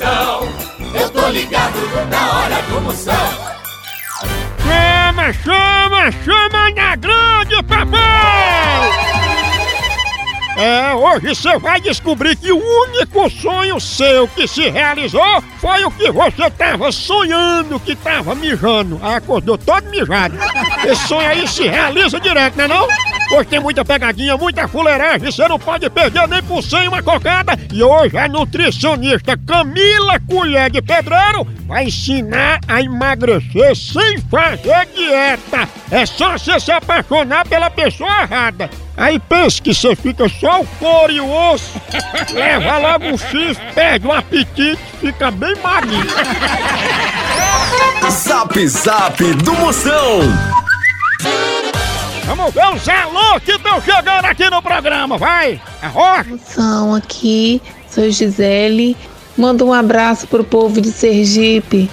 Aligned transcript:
Eu 0.00 1.10
tô 1.10 1.28
ligado 1.28 1.78
na 2.08 2.32
hora 2.32 2.62
do 2.62 2.80
Moção. 2.80 3.14
Chama, 4.62 5.32
chama, 5.34 6.10
chama 6.24 6.70
na 6.74 6.96
grande, 6.96 7.11
É, 10.62 10.94
hoje 10.94 11.34
você 11.34 11.58
vai 11.58 11.80
descobrir 11.80 12.36
que 12.36 12.52
o 12.52 12.56
único 12.56 13.28
sonho 13.28 13.80
seu 13.80 14.28
que 14.28 14.46
se 14.46 14.70
realizou 14.70 15.42
foi 15.58 15.84
o 15.84 15.90
que 15.90 16.08
você 16.12 16.48
tava 16.50 16.92
sonhando 16.92 17.80
que 17.80 17.96
tava 17.96 18.32
mijando. 18.36 18.96
Aí 19.02 19.16
acordou 19.16 19.58
todo 19.58 19.90
mijado. 19.90 20.36
Esse 20.86 21.08
sonho 21.08 21.28
aí 21.28 21.48
se 21.48 21.66
realiza 21.66 22.20
direto, 22.20 22.56
né 22.56 22.68
não? 22.68 22.86
Hoje 23.32 23.48
tem 23.48 23.58
muita 23.58 23.84
pegadinha, 23.84 24.36
muita 24.36 24.68
fuleiragem, 24.68 25.32
você 25.32 25.48
não 25.48 25.58
pode 25.58 25.90
perder 25.90 26.28
nem 26.28 26.40
por 26.44 26.62
cem 26.62 26.86
uma 26.86 27.02
cocada. 27.02 27.58
E 27.72 27.82
hoje 27.82 28.16
a 28.16 28.28
nutricionista 28.28 29.36
Camila 29.36 30.20
Colher 30.30 30.70
de 30.70 30.80
Pedreiro 30.80 31.44
vai 31.66 31.86
ensinar 31.86 32.60
a 32.68 32.80
emagrecer 32.80 33.74
sem 33.74 34.18
fazer 34.30 34.86
dieta. 34.94 35.68
É 35.90 36.06
só 36.06 36.38
você 36.38 36.60
se 36.60 36.70
apaixonar 36.70 37.48
pela 37.48 37.68
pessoa 37.68 38.22
errada. 38.22 38.70
Aí 39.02 39.18
pensa 39.18 39.60
que 39.60 39.74
você 39.74 39.96
fica 39.96 40.28
só 40.28 40.60
o 40.60 40.66
couro 40.78 41.10
e 41.10 41.20
o 41.20 41.28
osso, 41.28 41.72
leva 42.32 42.78
logo 42.78 43.06
um 43.06 43.18
chifre, 43.18 43.72
perde 43.74 44.06
o 44.06 44.12
apetite, 44.12 44.78
fica 45.00 45.28
bem 45.28 45.56
magrinho. 45.56 46.06
Zap 48.08 48.68
Zap 48.68 49.20
do 49.42 49.54
Moção. 49.54 50.20
Vamos 52.26 52.54
ver 52.54 52.74
os 52.76 52.88
alô 52.88 53.40
que 53.40 53.50
estão 53.50 53.82
chegando 53.82 54.24
aqui 54.24 54.48
no 54.48 54.62
programa, 54.62 55.18
vai! 55.18 55.60
Rocha! 55.82 56.38
São 56.46 56.94
aqui, 56.94 57.60
sou 57.90 58.08
Gisele. 58.08 58.96
Manda 59.36 59.64
um 59.64 59.72
abraço 59.72 60.28
pro 60.28 60.44
povo 60.44 60.80
de 60.80 60.92
Sergipe. 60.92 61.90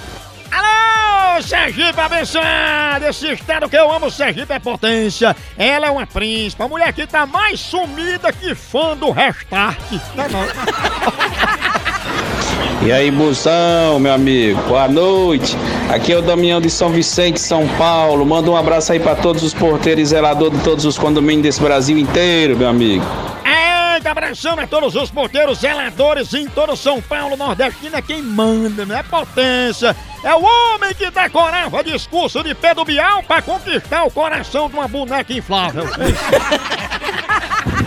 Sergipe 1.42 2.00
abençoado! 2.00 3.06
Esse 3.06 3.32
estado 3.32 3.68
que 3.68 3.76
eu 3.76 3.90
amo, 3.90 4.10
Sergipe 4.10 4.52
é 4.52 4.58
potência. 4.58 5.36
Ela 5.56 5.86
é 5.86 5.90
uma 5.90 6.06
príncipe, 6.06 6.62
a 6.62 6.68
mulher 6.68 6.92
que 6.92 7.06
tá 7.06 7.26
mais 7.26 7.60
sumida 7.60 8.32
que 8.32 8.54
fã 8.54 8.96
do 8.96 9.10
Restart. 9.10 9.78
Não, 10.14 10.24
é 10.24 10.28
não. 10.28 10.40
E 12.82 12.90
aí, 12.90 13.10
Moção, 13.10 13.98
meu 13.98 14.14
amigo, 14.14 14.58
boa 14.62 14.88
noite. 14.88 15.54
Aqui 15.90 16.12
é 16.12 16.16
o 16.16 16.22
Damião 16.22 16.62
de 16.62 16.70
São 16.70 16.88
Vicente, 16.88 17.38
São 17.38 17.68
Paulo. 17.76 18.24
Manda 18.24 18.50
um 18.50 18.56
abraço 18.56 18.92
aí 18.92 18.98
pra 18.98 19.14
todos 19.14 19.42
os 19.42 19.52
porteiros 19.52 20.02
e 20.02 20.06
zeladores 20.06 20.56
de 20.56 20.64
todos 20.64 20.86
os 20.86 20.96
condomínios 20.96 21.42
desse 21.42 21.60
Brasil 21.60 21.98
inteiro, 21.98 22.56
meu 22.56 22.68
amigo. 22.68 23.04
Abraçando 24.10 24.60
a 24.60 24.66
todos 24.66 24.96
os 24.96 25.08
porteiros, 25.08 25.60
zeladores 25.60 26.34
em 26.34 26.48
todo 26.48 26.76
São 26.76 27.00
Paulo, 27.00 27.36
Nordestino 27.36 27.96
é 27.96 28.02
quem 28.02 28.20
manda, 28.20 28.84
não 28.84 28.96
é 28.96 29.04
potência. 29.04 29.94
É 30.24 30.34
o 30.34 30.42
homem 30.42 30.92
que 30.92 31.08
decorava 31.08 31.84
discurso 31.84 32.42
de 32.42 32.52
Pedro 32.52 32.84
Bial 32.84 33.22
pra 33.22 33.40
conquistar 33.40 34.02
o 34.02 34.10
coração 34.10 34.68
de 34.68 34.74
uma 34.74 34.88
boneca 34.88 35.32
inflável. 35.32 35.84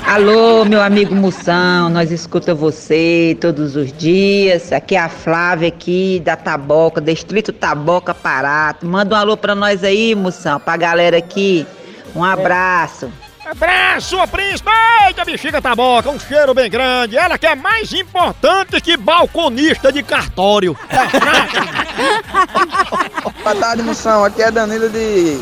Alô, 0.07 0.63
meu 0.63 0.81
amigo 0.81 1.13
Moção, 1.13 1.89
nós 1.89 2.09
escuta 2.09 2.55
você 2.55 3.37
todos 3.41 3.75
os 3.75 3.91
dias. 3.91 4.71
Aqui 4.71 4.95
é 4.95 4.99
a 4.99 5.09
Flávia 5.09 5.67
aqui 5.67 6.21
da 6.23 6.37
Taboca, 6.37 7.01
Distrito 7.01 7.51
Taboca 7.51 8.13
Parato. 8.13 8.85
Manda 8.85 9.13
um 9.13 9.19
alô 9.19 9.35
pra 9.35 9.53
nós 9.53 9.83
aí, 9.83 10.15
Moção, 10.15 10.57
pra 10.57 10.77
galera 10.77 11.17
aqui. 11.17 11.67
Um 12.15 12.23
abraço. 12.23 13.11
Abraço, 13.45 14.15
príncipe! 14.27 14.69
Eita, 15.05 15.25
bexiga 15.25 15.61
taboca, 15.61 16.09
um 16.09 16.19
cheiro 16.19 16.53
bem 16.53 16.69
grande. 16.69 17.17
Ela 17.17 17.37
que 17.37 17.45
é 17.45 17.55
mais 17.55 17.91
importante 17.91 18.79
que 18.79 18.95
balconista 18.95 19.91
de 19.91 20.01
cartório. 20.01 20.77
Boa 23.43 23.55
tarde, 23.55 23.83
moção. 23.83 24.23
Aqui 24.23 24.41
é 24.41 24.49
Danilo 24.49 24.89
de 24.89 25.41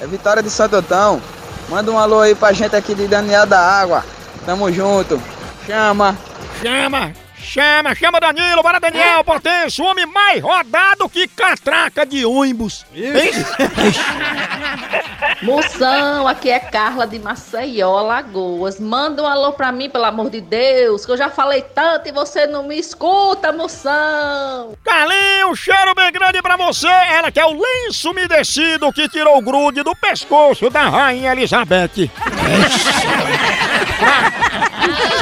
é 0.00 0.06
Vitória 0.06 0.42
de 0.42 0.50
Santo 0.50 0.76
Antão. 0.76 1.20
Manda 1.68 1.90
um 1.90 1.98
alô 1.98 2.20
aí 2.20 2.34
pra 2.34 2.52
gente 2.52 2.74
aqui 2.74 2.94
de 2.94 3.06
Daniel 3.06 3.46
da 3.46 3.60
Água. 3.60 4.04
Tamo 4.46 4.72
junto. 4.72 5.20
Chama. 5.66 6.16
Chama, 6.62 7.12
chama, 7.42 7.94
chama 7.94 8.18
Danilo, 8.20 8.62
bora 8.62 8.80
Daniel, 8.80 9.22
potência, 9.24 9.84
o 9.84 9.86
homem 9.86 10.06
mais 10.06 10.42
rodado 10.42 11.06
que 11.08 11.26
catraca 11.28 12.06
de 12.06 12.24
ônibus. 12.24 12.86
Moção, 15.42 16.28
aqui 16.28 16.50
é 16.50 16.60
Carla 16.60 17.06
de 17.06 17.18
Maceió, 17.18 18.02
Lagoas. 18.02 18.78
Manda 18.78 19.22
um 19.22 19.26
alô 19.26 19.52
pra 19.52 19.72
mim, 19.72 19.90
pelo 19.90 20.04
amor 20.04 20.30
de 20.30 20.40
Deus, 20.40 21.04
que 21.04 21.12
eu 21.12 21.16
já 21.16 21.28
falei 21.28 21.62
tanto 21.62 22.08
e 22.08 22.12
você 22.12 22.46
não 22.46 22.62
me 22.62 22.78
escuta, 22.78 23.52
moção. 23.52 24.76
Carlinho, 24.84 25.50
um 25.50 25.56
cheiro 25.56 25.94
bem 25.94 26.12
grande 26.12 26.40
pra 26.40 26.56
você. 26.56 26.86
Ela 26.86 27.32
que 27.32 27.40
é 27.40 27.46
o 27.46 27.60
lenço 27.60 28.10
umedecido 28.10 28.92
que 28.92 29.08
tirou 29.08 29.38
o 29.38 29.42
grude 29.42 29.82
do 29.82 29.96
pescoço 29.96 30.70
da 30.70 30.88
Rainha 30.88 31.32
Elizabeth. 31.32 32.08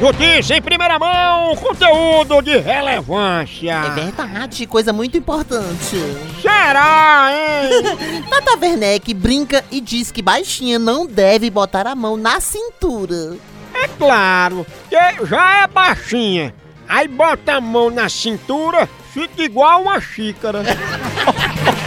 Notícia 0.00 0.56
em 0.56 0.62
primeira 0.62 0.98
mão, 0.98 1.54
conteúdo 1.56 2.40
de 2.40 2.56
relevância. 2.56 3.70
É 3.70 3.90
verdade, 3.90 4.66
coisa 4.66 4.94
muito 4.94 5.18
importante. 5.18 5.96
Será, 6.40 7.28
hein? 7.30 8.24
Tata 8.30 8.58
Werneck 8.58 9.12
brinca 9.12 9.62
e 9.70 9.78
diz 9.78 10.10
que 10.10 10.22
baixinha 10.22 10.78
não 10.78 11.06
deve 11.06 11.50
botar 11.50 11.86
a 11.86 11.94
mão 11.94 12.16
na 12.16 12.40
cintura. 12.40 13.36
É 13.74 13.86
claro, 13.88 14.66
que 14.88 15.26
já 15.26 15.64
é 15.64 15.66
baixinha. 15.66 16.54
Aí 16.88 17.06
bota 17.06 17.56
a 17.56 17.60
mão 17.60 17.90
na 17.90 18.08
cintura, 18.08 18.88
fica 19.12 19.42
igual 19.42 19.82
uma 19.82 20.00
xícara. 20.00 20.62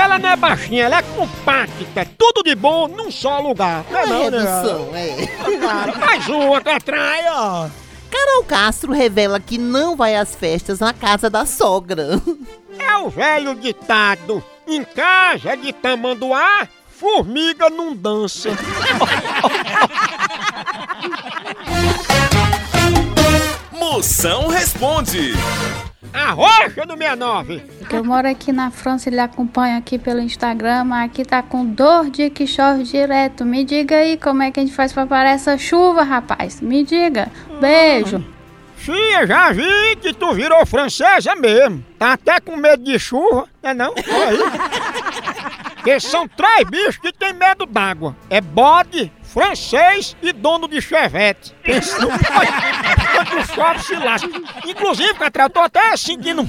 ela 0.00 0.18
não 0.18 0.28
é 0.28 0.36
baixinha, 0.36 0.84
ela 0.84 0.98
é 0.98 1.02
compacta. 1.02 2.06
Tudo 2.16 2.42
de 2.42 2.54
bom 2.54 2.88
num 2.88 3.10
só 3.10 3.40
lugar. 3.40 3.84
Não 3.90 3.98
é 3.98 4.06
não, 4.06 4.30
né? 4.30 4.38
redução, 4.38 4.90
é. 4.94 5.26
Cara, 5.58 5.96
mais 5.98 6.28
uma 6.28 6.60
que 6.60 6.68
atrai, 6.68 7.24
ó. 7.30 7.68
Carol 8.10 8.44
Castro 8.44 8.92
revela 8.92 9.38
que 9.38 9.58
não 9.58 9.94
vai 9.96 10.16
às 10.16 10.34
festas 10.34 10.80
na 10.80 10.92
casa 10.92 11.28
da 11.28 11.44
sogra. 11.44 12.20
É 12.78 12.96
o 12.98 13.10
velho 13.10 13.54
ditado. 13.54 14.42
Em 14.66 14.84
casa 14.84 15.56
de 15.56 15.72
tamanduá, 15.72 16.68
formiga 16.88 17.68
não 17.68 17.94
dança. 17.94 18.50
Moção 23.72 24.48
responde. 24.48 25.32
A 26.12 26.30
rocha 26.32 26.86
do 26.86 26.96
69. 26.96 27.77
Eu 27.90 28.04
moro 28.04 28.28
aqui 28.28 28.52
na 28.52 28.70
França, 28.70 29.08
ele 29.08 29.18
acompanha 29.18 29.78
aqui 29.78 29.98
pelo 29.98 30.20
Instagram, 30.20 30.92
aqui 30.94 31.24
tá 31.24 31.42
com 31.42 31.64
dor 31.64 32.10
de 32.10 32.30
que 32.30 32.46
chove 32.46 32.82
direto. 32.84 33.44
Me 33.44 33.64
diga 33.64 33.96
aí 33.96 34.16
como 34.16 34.42
é 34.42 34.50
que 34.50 34.60
a 34.60 34.62
gente 34.62 34.74
faz 34.74 34.92
pra 34.92 35.06
parar 35.06 35.30
essa 35.30 35.56
chuva, 35.56 36.02
rapaz. 36.02 36.60
Me 36.60 36.84
diga. 36.84 37.28
Beijo. 37.60 38.24
Fia, 38.76 39.26
já 39.26 39.50
vi 39.50 39.96
que 40.00 40.12
tu 40.14 40.32
virou 40.32 40.64
francesa 40.64 41.34
mesmo. 41.34 41.84
Tá 41.98 42.12
até 42.12 42.38
com 42.40 42.56
medo 42.56 42.84
de 42.84 42.98
chuva, 42.98 43.48
né 43.62 43.74
não? 43.74 43.92
Porque 45.74 45.98
são 45.98 46.28
três 46.28 46.68
bichos 46.68 46.98
que 46.98 47.12
tem 47.12 47.32
medo 47.32 47.66
d'água. 47.66 48.14
É 48.30 48.40
bode, 48.40 49.12
francês 49.22 50.16
e 50.22 50.32
dono 50.32 50.68
de 50.68 50.80
chevette. 50.80 51.54
Pensa 51.62 52.00
no 52.00 52.08
quando 52.08 53.46
chove 53.54 53.80
se 53.80 53.96
lasca. 53.96 54.28
Inclusive, 54.66 55.14
Catra, 55.14 55.44
eu 55.44 55.50
tô 55.50 55.60
até 55.60 55.96
sentindo 55.96 56.46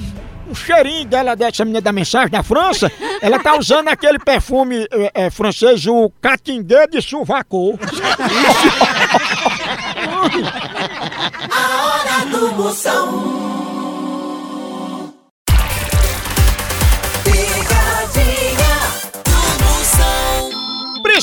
um 0.50 0.54
cheirinho 0.54 1.06
dela, 1.06 1.36
dessa 1.36 1.64
menina 1.64 1.80
da 1.80 1.92
mensagem 1.92 2.30
da 2.30 2.42
França. 2.42 2.90
Ela 3.22 3.38
tá 3.38 3.56
usando 3.56 3.88
aquele 3.88 4.18
perfume 4.18 4.86
é, 4.90 5.26
é, 5.26 5.30
francês, 5.30 5.86
o 5.86 6.10
Catinguê 6.20 6.86
de 6.88 7.00
Suvacô. 7.00 7.78
A 11.50 11.86
hora 11.86 12.26
do 12.26 12.52
Moção. 12.52 13.59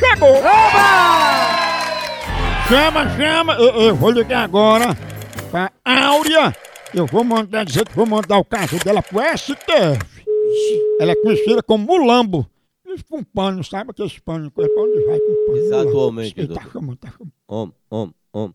chegou! 0.00 0.34
Chama, 2.68 3.08
chama! 3.16 3.54
Eu, 3.54 3.80
eu 3.82 3.94
vou 3.94 4.10
ligar 4.10 4.44
agora 4.44 4.96
pra 5.50 5.70
Áurea. 5.84 6.54
Eu 6.94 7.06
vou 7.06 7.22
mandar 7.22 7.64
dizer 7.64 7.86
que 7.86 7.94
vou 7.94 8.06
mandar 8.06 8.38
o 8.38 8.44
caso 8.44 8.78
dela 8.84 9.02
pro 9.02 9.20
STF. 9.36 10.24
Ela 11.00 11.12
é 11.12 11.16
conhecida 11.16 11.62
como 11.62 11.86
Mulambo. 11.86 12.48
Isso 12.86 13.04
com 13.08 13.22
pano, 13.22 13.62
sabe 13.62 13.90
aquele 13.92 14.10
pano? 14.24 14.50
Pra 14.50 14.64
onde 14.64 15.04
vai 15.06 15.18
com 15.20 15.46
pano? 15.46 15.58
Exatamente, 15.58 16.34
Ele 16.40 16.54
tá 16.54 16.62
chamando, 16.72 16.96
tá 16.96 17.08
chamando. 17.10 17.32
Om, 17.48 17.72
om, 17.90 18.10
om. 18.32 18.52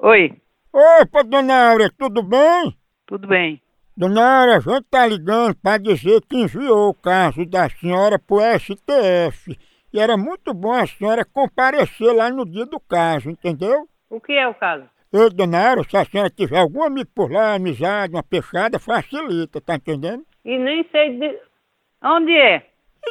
Oi, 0.00 0.40
Opa, 0.72 1.22
dona 1.24 1.70
Áurea, 1.70 1.90
tudo 1.98 2.22
bem? 2.22 2.78
tudo 3.06 3.26
bem? 3.26 3.60
Dona 3.98 4.42
Áurea, 4.42 4.58
a 4.58 4.60
gente 4.60 4.84
tá 4.88 5.04
ligando 5.08 5.56
pra 5.56 5.76
dizer 5.76 6.20
que 6.28 6.36
enviou 6.36 6.90
o 6.90 6.94
caso 6.94 7.44
da 7.44 7.68
senhora 7.68 8.16
pro 8.16 8.38
STF. 8.56 9.58
E 9.92 9.98
era 9.98 10.16
muito 10.16 10.54
bom 10.54 10.72
a 10.72 10.86
senhora 10.86 11.24
comparecer 11.24 12.14
lá 12.14 12.30
no 12.30 12.46
dia 12.46 12.64
do 12.64 12.78
caso, 12.78 13.28
entendeu? 13.28 13.88
O 14.08 14.20
que 14.20 14.34
é 14.34 14.46
o 14.46 14.54
caso? 14.54 14.84
Ô, 15.12 15.28
dona 15.30 15.70
Áurea, 15.70 15.82
se 15.82 15.96
a 15.96 16.04
senhora 16.04 16.30
tiver 16.30 16.60
algum 16.60 16.84
amigo 16.84 17.10
por 17.12 17.32
lá, 17.32 17.54
amizade, 17.54 18.14
uma 18.14 18.22
peixada, 18.22 18.78
facilita, 18.78 19.60
tá 19.60 19.74
entendendo? 19.74 20.22
E 20.44 20.56
nem 20.56 20.86
sei 20.92 21.18
de... 21.18 21.36
Onde 22.00 22.38
é? 22.38 22.68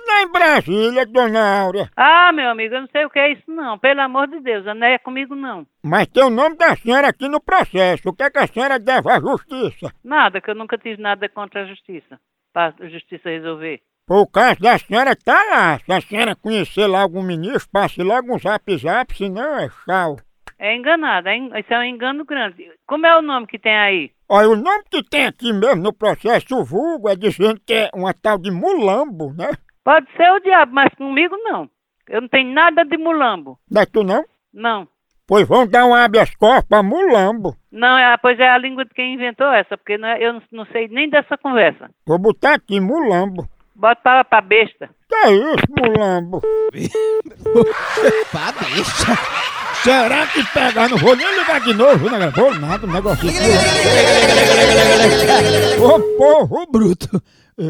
Lá 0.07 0.21
em 0.21 0.31
Brasília, 0.31 1.05
dona 1.05 1.61
Áurea. 1.61 1.89
Ah, 1.95 2.31
meu 2.31 2.49
amigo, 2.49 2.75
eu 2.75 2.81
não 2.81 2.87
sei 2.87 3.05
o 3.05 3.09
que 3.09 3.19
é 3.19 3.33
isso 3.33 3.43
não. 3.47 3.77
Pelo 3.77 4.01
amor 4.01 4.27
de 4.27 4.39
Deus, 4.39 4.65
não 4.65 4.87
é 4.87 4.97
comigo 4.97 5.35
não. 5.35 5.65
Mas 5.83 6.07
tem 6.07 6.23
o 6.23 6.29
nome 6.29 6.55
da 6.55 6.75
senhora 6.75 7.09
aqui 7.09 7.27
no 7.27 7.41
processo. 7.41 8.09
O 8.09 8.13
que 8.13 8.23
é 8.23 8.29
que 8.29 8.39
a 8.39 8.47
senhora 8.47 8.79
deve 8.79 9.09
à 9.09 9.19
justiça? 9.19 9.91
Nada, 10.03 10.39
que 10.39 10.49
eu 10.49 10.55
nunca 10.55 10.77
tive 10.77 11.01
nada 11.01 11.27
contra 11.29 11.63
a 11.63 11.65
justiça. 11.65 12.19
Pra 12.53 12.73
a 12.79 12.87
justiça 12.87 13.29
resolver. 13.29 13.81
Pô, 14.05 14.21
o 14.21 14.27
caso 14.27 14.61
da 14.61 14.77
senhora 14.77 15.15
tá 15.15 15.43
lá. 15.49 15.79
Se 15.79 15.91
a 15.91 15.99
senhora 15.99 16.35
conhecer 16.35 16.87
lá 16.87 17.01
algum 17.01 17.21
ministro, 17.21 17.69
passe 17.71 18.01
logo 18.01 18.33
um 18.33 18.39
zap 18.39 18.77
zap, 18.77 19.13
senão 19.15 19.59
é 19.59 19.69
tchau. 19.85 20.17
É 20.59 20.75
enganado, 20.75 21.29
é 21.29 21.37
isso 21.37 21.73
é 21.73 21.79
um 21.79 21.83
engano 21.83 22.25
grande. 22.25 22.71
Como 22.87 23.05
é 23.05 23.15
o 23.17 23.21
nome 23.21 23.45
que 23.45 23.59
tem 23.59 23.77
aí? 23.77 24.11
Olha, 24.29 24.49
o 24.49 24.55
nome 24.55 24.83
que 24.89 25.03
tem 25.03 25.27
aqui 25.27 25.53
mesmo 25.53 25.83
no 25.83 25.93
processo, 25.93 26.63
vulgo, 26.63 27.07
é 27.09 27.15
dizendo 27.15 27.61
que 27.65 27.73
é 27.73 27.89
uma 27.93 28.13
tal 28.13 28.37
de 28.37 28.49
mulambo, 28.49 29.33
né? 29.33 29.49
Pode 29.87 30.05
ser 30.17 30.29
o 30.33 30.39
diabo, 30.41 30.73
mas 30.75 30.93
comigo 30.95 31.33
não. 31.45 31.69
Eu 32.09 32.19
não 32.19 32.27
tenho 32.27 32.53
nada 32.53 32.83
de 32.83 32.97
mulambo. 32.97 33.57
Não 33.71 33.81
é 33.81 33.85
tu 33.85 34.03
não? 34.03 34.21
Não. 34.53 34.85
Pois 35.25 35.47
vão 35.47 35.65
dar 35.65 35.85
um 35.85 35.93
habeas 35.95 36.35
corpus 36.35 36.67
pra 36.67 36.83
mulambo. 36.83 37.55
Não, 37.71 37.97
é, 37.97 38.17
pois 38.17 38.37
é 38.37 38.49
a 38.49 38.57
língua 38.57 38.83
de 38.83 38.93
quem 38.93 39.13
inventou 39.13 39.47
essa, 39.47 39.77
porque 39.77 39.97
não 39.97 40.09
é- 40.09 40.21
eu 40.21 40.33
não, 40.33 40.41
não 40.51 40.65
sei 40.73 40.89
nem 40.89 41.09
dessa 41.09 41.37
conversa. 41.37 41.89
Vou 42.05 42.19
botar 42.19 42.55
aqui, 42.55 42.81
mulambo. 42.81 43.47
Bota 43.73 44.01
pra, 44.01 44.25
pra 44.25 44.41
besta. 44.41 44.89
Que 45.07 45.15
é 45.15 45.31
isso, 45.31 45.65
mulambo? 45.69 46.41
Pá, 48.33 48.51
deixa. 48.59 49.15
Será 49.83 50.27
que 50.27 50.43
pegar? 50.53 50.89
Não 50.89 50.97
vou 50.97 51.15
nem 51.15 51.39
ligar 51.39 51.61
de 51.61 51.73
novo, 51.73 52.09
né? 52.09 52.29
Vou 52.31 52.53
nada, 52.59 52.85
o 52.85 52.91
negócio. 52.91 53.29
Ô 55.81 56.17
povo 56.17 56.65
bruto. 56.69 57.21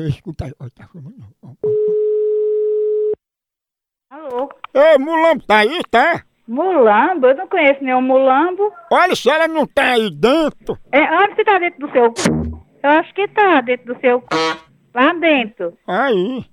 Escuta 0.09 0.45
aí, 0.45 0.53
olha, 0.59 0.71
tá 0.71 0.85
chamando. 0.91 1.15
Alô? 4.17 4.49
Ei, 4.73 4.97
mulambo, 4.97 5.43
tá 5.45 5.57
aí, 5.57 5.79
tá? 5.91 6.23
Mulambo? 6.47 7.27
Eu 7.27 7.35
não 7.35 7.47
conheço 7.47 7.83
nenhum 7.83 8.01
mulambo. 8.01 8.73
Olha, 8.91 9.15
se 9.15 9.29
ela 9.29 9.47
não 9.47 9.67
tá 9.67 9.91
aí 9.91 10.09
dentro. 10.09 10.75
É, 10.91 11.03
onde 11.19 11.35
você 11.35 11.43
tá 11.43 11.59
dentro 11.59 11.79
do 11.87 11.91
seu 11.91 12.11
c? 12.15 12.31
Eu 12.81 12.89
acho 12.89 13.13
que 13.13 13.27
tá 13.27 13.61
dentro 13.61 13.93
do 13.93 14.01
seu 14.01 14.19
c. 14.21 14.57
Lá 14.95 15.13
dentro. 15.13 15.77
Aí. 15.87 16.43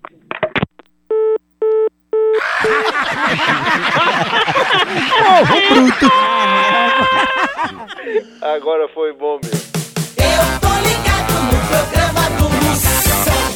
Agora 8.42 8.88
foi 8.88 9.14
bom 9.14 9.40
mesmo. 9.42 9.72
Eu 10.18 10.60
tô 10.60 10.68
ligado 10.86 11.32
no 11.48 11.56
programa 11.66 12.28
do 12.36 12.44
Moção. 12.66 13.54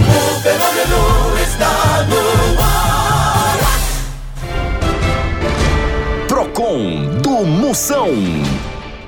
O 0.00 0.42
fenômeno 0.42 1.38
está 1.38 2.02
no 2.08 2.60
ar. 2.60 2.71
Procon 6.62 7.18
do 7.22 7.44
Moção. 7.44 8.08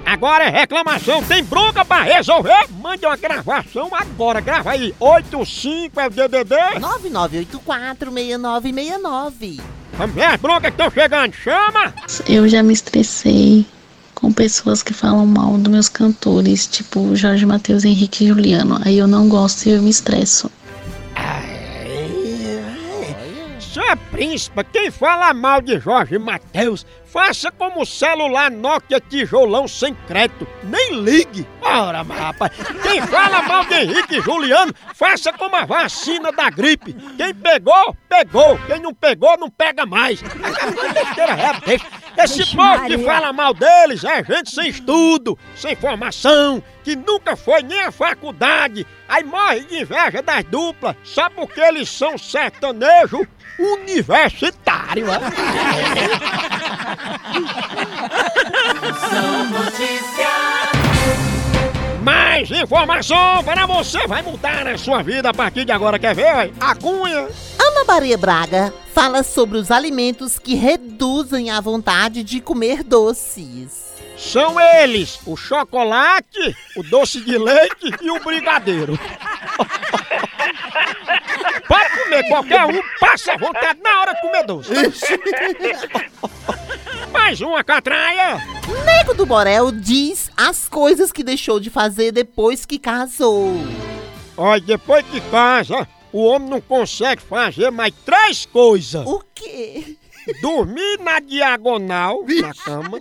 Agora 0.04 0.42
é 0.44 0.50
reclamação, 0.50 1.22
tem 1.22 1.44
bronca 1.44 1.84
pra 1.84 2.02
resolver? 2.02 2.66
Mande 2.82 3.06
uma 3.06 3.16
gravação 3.16 3.88
agora, 3.92 4.40
grava 4.40 4.72
aí. 4.72 4.92
85 4.98 6.00
é 6.00 6.08
o 6.08 6.10
DDD. 6.10 6.56
99846969. 6.80 9.60
Vamos 9.92 10.16
ver 10.16 10.24
as 10.24 10.40
broncas 10.40 10.74
que 10.74 10.82
estão 10.82 10.90
chegando, 10.90 11.32
chama! 11.32 11.94
Eu 12.28 12.48
já 12.48 12.60
me 12.60 12.72
estressei 12.72 13.64
com 14.16 14.32
pessoas 14.32 14.82
que 14.82 14.92
falam 14.92 15.24
mal 15.24 15.56
dos 15.56 15.70
meus 15.70 15.88
cantores, 15.88 16.66
tipo 16.66 17.14
Jorge 17.14 17.46
Matheus, 17.46 17.84
Henrique 17.84 18.24
e 18.24 18.28
Juliano. 18.28 18.80
Aí 18.84 18.98
eu 18.98 19.06
não 19.06 19.28
gosto 19.28 19.66
e 19.66 19.70
eu 19.70 19.80
me 19.80 19.90
estresso. 19.90 20.50
Sua 23.74 23.96
príncipa, 23.96 24.62
quem 24.62 24.88
fala 24.88 25.34
mal 25.34 25.60
de 25.60 25.80
Jorge 25.80 26.16
Matheus, 26.16 26.86
faça 27.06 27.50
como 27.50 27.82
o 27.82 27.84
celular 27.84 28.48
Nokia 28.48 29.00
tijolão 29.00 29.66
sem 29.66 29.92
crédito. 30.06 30.46
Nem 30.62 31.00
ligue. 31.00 31.44
Ora, 31.60 32.04
mas, 32.04 32.16
rapaz. 32.16 32.52
Quem 32.84 33.02
fala 33.02 33.42
mal 33.42 33.64
de 33.64 33.74
Henrique 33.74 34.18
e 34.18 34.20
Juliano, 34.20 34.72
faça 34.94 35.32
como 35.32 35.56
a 35.56 35.64
vacina 35.64 36.30
da 36.30 36.50
gripe. 36.50 36.92
Quem 37.16 37.34
pegou, 37.34 37.96
pegou. 38.08 38.56
Quem 38.68 38.78
não 38.78 38.94
pegou, 38.94 39.36
não 39.38 39.50
pega 39.50 39.84
mais. 39.84 40.22
Besteira 40.22 41.32
é. 41.32 42.03
Esse 42.16 42.38
Vixe, 42.38 42.56
povo 42.56 42.72
que 42.86 42.96
Maria. 42.96 43.04
fala 43.04 43.32
mal 43.32 43.52
deles 43.52 44.04
é 44.04 44.22
gente 44.24 44.50
sem 44.50 44.68
estudo, 44.68 45.38
sem 45.56 45.74
formação, 45.74 46.62
que 46.82 46.94
nunca 46.94 47.34
foi 47.36 47.62
nem 47.62 47.80
à 47.82 47.90
faculdade, 47.92 48.86
aí 49.08 49.24
morre 49.24 49.60
de 49.60 49.80
inveja 49.82 50.22
das 50.22 50.44
duplas, 50.44 50.94
só 51.02 51.28
porque 51.30 51.60
eles 51.60 51.88
são 51.88 52.16
sertanejo 52.16 53.26
universitário. 53.58 55.06
São 59.10 59.44
notícias. 59.46 60.63
Mais 62.04 62.50
informação 62.50 63.42
para 63.42 63.64
você 63.64 64.06
vai 64.06 64.20
mudar 64.20 64.66
a 64.66 64.76
sua 64.76 65.02
vida 65.02 65.30
a 65.30 65.32
partir 65.32 65.64
de 65.64 65.72
agora, 65.72 65.98
quer 65.98 66.14
ver? 66.14 66.52
A 66.60 66.74
cunha. 66.74 67.30
Ana 67.58 67.84
Maria 67.86 68.18
Braga 68.18 68.74
fala 68.92 69.22
sobre 69.22 69.56
os 69.56 69.70
alimentos 69.70 70.38
que 70.38 70.54
reduzem 70.54 71.48
a 71.48 71.62
vontade 71.62 72.22
de 72.22 72.42
comer 72.42 72.84
doces. 72.84 73.94
São 74.18 74.60
eles, 74.60 75.18
o 75.24 75.34
chocolate, 75.34 76.54
o 76.76 76.82
doce 76.82 77.22
de 77.22 77.38
leite 77.38 77.94
e 78.02 78.10
o 78.10 78.22
brigadeiro. 78.22 78.98
Pode 81.66 82.02
comer 82.02 82.28
qualquer 82.28 82.66
um, 82.66 82.82
passa 83.00 83.32
a 83.32 83.38
vontade 83.38 83.80
na 83.82 84.00
hora 84.02 84.12
de 84.12 84.20
comer 84.20 84.44
doce. 84.44 84.74
Mais 87.10 87.40
uma 87.40 87.64
catraia. 87.64 88.42
Nego 88.84 89.14
do 89.14 89.24
Borel 89.24 89.72
diz 89.72 90.23
as 90.36 90.68
coisas 90.68 91.12
que 91.12 91.22
deixou 91.22 91.60
de 91.60 91.70
fazer 91.70 92.12
depois 92.12 92.64
que 92.64 92.78
casou. 92.78 93.52
Olha, 94.36 94.60
depois 94.60 95.04
que 95.06 95.20
casa, 95.22 95.86
o 96.12 96.24
homem 96.24 96.48
não 96.48 96.60
consegue 96.60 97.22
fazer 97.22 97.70
mais 97.70 97.94
três 98.04 98.44
coisas. 98.46 99.06
O 99.06 99.22
quê? 99.34 99.96
Dormir 100.40 100.98
na 101.00 101.20
diagonal 101.20 102.24
na 102.26 102.54
cama, 102.54 102.98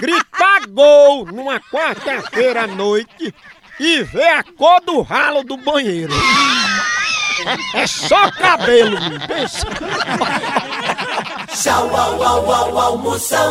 gritar 0.00 0.66
gol 0.68 1.24
numa 1.26 1.60
quarta-feira 1.60 2.64
à 2.64 2.66
noite 2.66 3.32
e 3.78 4.02
ver 4.02 4.26
a 4.26 4.42
cor 4.42 4.80
do 4.80 5.00
ralo 5.00 5.44
do 5.44 5.56
banheiro. 5.56 6.12
É 7.74 7.86
só 7.86 8.30
cabelo, 8.32 8.98
menino, 9.00 9.20
pensa. 9.28 9.66
Tchau, 11.54 11.94
au, 11.94 12.22
au, 12.22 12.50
au, 12.50 12.78
almoção. 12.78 13.46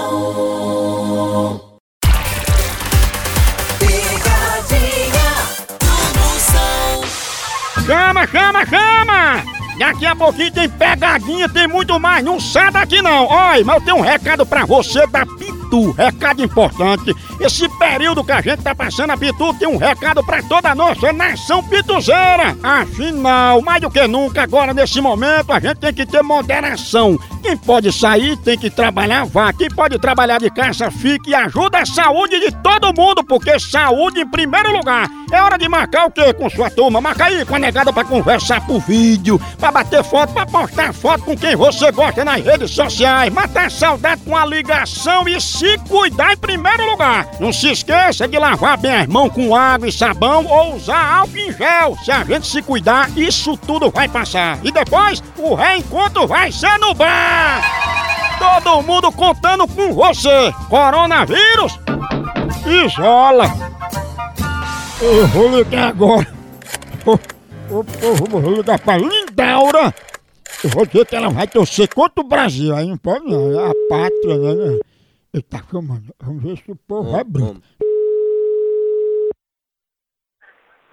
Chama, 7.86 8.26
chama, 8.26 8.66
chama! 8.66 9.44
Daqui 9.78 10.06
a 10.06 10.16
pouquinho 10.16 10.52
tem 10.52 10.70
pegadinha, 10.70 11.50
tem 11.50 11.68
muito 11.68 12.00
mais. 12.00 12.24
Não 12.24 12.40
sai 12.40 12.72
daqui 12.72 13.02
não. 13.02 13.28
Olha, 13.28 13.64
mas 13.64 13.76
eu 13.76 13.82
tenho 13.82 13.98
um 13.98 14.02
recado 14.02 14.46
pra 14.46 14.66
você 14.66 15.06
da 15.06 15.26
Pitu. 15.26 15.92
Recado 15.92 16.42
importante. 16.42 17.14
Esse 17.40 17.68
período 17.78 18.24
que 18.24 18.32
a 18.32 18.42
gente 18.42 18.64
tá 18.64 18.74
passando 18.74 19.12
a 19.12 19.18
Pitu 19.18 19.54
tem 19.56 19.68
um 19.68 19.78
recado 19.78 20.24
pra 20.24 20.42
toda 20.42 20.70
a 20.70 20.76
nossa 20.76 21.12
nação 21.12 21.62
pituzeira. 21.62 22.58
Afinal, 22.64 23.62
mais 23.62 23.82
do 23.82 23.92
que 23.92 24.08
nunca, 24.08 24.44
agora 24.44 24.74
nesse 24.74 25.02
momento, 25.02 25.52
a 25.52 25.60
gente 25.60 25.78
tem 25.78 25.94
que 25.94 26.06
ter 26.06 26.24
moderação. 26.24 27.20
Quem 27.46 27.56
pode 27.58 27.92
sair 27.92 28.36
tem 28.38 28.58
que 28.58 28.72
trabalhar, 28.72 29.24
vá. 29.24 29.54
Quem 29.54 29.70
pode 29.70 30.00
trabalhar 30.00 30.40
de 30.40 30.50
casa, 30.50 30.90
fique 30.90 31.30
e 31.30 31.36
ajuda 31.36 31.78
a 31.78 31.86
saúde 31.86 32.40
de 32.40 32.52
todo 32.64 32.92
mundo, 33.00 33.24
porque 33.24 33.60
saúde 33.60 34.22
em 34.22 34.28
primeiro 34.28 34.72
lugar. 34.72 35.08
É 35.32 35.40
hora 35.40 35.56
de 35.56 35.70
marcar 35.70 36.08
o 36.08 36.12
quê 36.12 36.34
com 36.34 36.50
sua 36.50 36.72
turma? 36.72 37.00
Marca 37.00 37.26
aí 37.26 37.46
com 37.46 37.56
a 37.56 37.60
negada 37.60 37.94
pra 37.94 38.04
conversar 38.04 38.66
por 38.66 38.80
vídeo, 38.82 39.40
pra 39.60 39.72
bater 39.72 40.04
foto, 40.04 40.34
pra 40.34 40.48
postar 40.48 40.92
foto 40.92 41.24
com 41.24 41.38
quem 41.38 41.56
você 41.56 41.92
gosta 41.92 42.26
nas 42.26 42.44
redes 42.44 42.72
sociais, 42.72 43.32
matar 43.32 43.70
saudade 43.70 44.24
com 44.24 44.36
a 44.36 44.44
ligação 44.44 45.28
e 45.30 45.40
se 45.40 45.78
cuidar 45.88 46.34
em 46.34 46.38
primeiro 46.38 46.84
lugar. 46.90 47.28
Não 47.40 47.54
se 47.54 47.70
esqueça 47.70 48.28
de 48.28 48.40
lavar 48.40 48.76
bem 48.76 48.96
as 48.96 49.08
mãos 49.08 49.32
com 49.32 49.56
água 49.56 49.88
e 49.88 49.92
sabão 49.92 50.48
ou 50.48 50.78
usar 50.78 51.20
álcool 51.20 51.38
em 51.38 51.54
gel. 51.54 51.96
Se 52.04 52.12
a 52.12 52.24
gente 52.24 52.48
se 52.48 52.64
cuidar, 52.64 53.16
isso 53.16 53.56
tudo 53.56 53.92
vai 53.92 54.10
passar. 54.10 54.58
E 54.64 54.72
depois, 54.72 55.22
o 55.38 55.54
reencontro 55.54 56.26
vai 56.26 56.52
ser 56.52 56.80
no 56.80 56.96
bar. 56.96 57.35
Todo 58.38 58.82
mundo 58.84 59.12
contando 59.12 59.68
com 59.68 59.94
você. 59.94 60.54
Coronavírus, 60.70 61.80
isola. 62.66 63.46
Eu 65.02 65.28
vou 65.28 65.58
ligar 65.58 65.90
agora. 65.90 66.28
Ô, 67.06 67.14
ô, 67.76 67.84
vou 68.40 68.54
ligar 68.54 68.80
pra 68.80 68.98
Lindaura. 68.98 69.94
Eu 70.64 70.70
vou 70.70 70.86
dizer 70.86 71.06
que 71.06 71.16
ela 71.16 71.30
vai 71.30 71.48
torcer 71.48 71.94
contra 71.94 72.24
o 72.24 72.28
Brasil. 72.28 72.76
Aí 72.76 72.88
não 72.88 72.98
pode 72.98 73.26
não. 73.26 73.52
É 73.52 73.70
a 73.70 73.74
pátria, 73.90 74.38
né? 74.56 74.80
Ele 75.34 75.44
tá 75.44 75.60
filmando. 75.70 76.14
Vamos 76.22 76.44
ver 76.44 76.58
se 76.58 76.72
o 76.72 76.76
povo 76.76 77.16
é 77.18 77.24
branco. 77.24 77.62